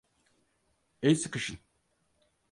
El 1.01 1.15
sıkışın. 1.15 1.59